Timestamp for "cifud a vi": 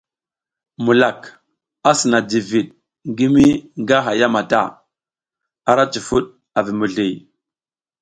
5.91-6.71